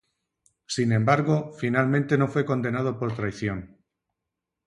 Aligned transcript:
Sin 0.65 0.93
embargo, 0.93 1.51
finalmente 1.55 2.17
no 2.17 2.27
fue 2.27 2.43
condenado 2.43 2.97
por 2.97 3.15
traición. 3.15 3.77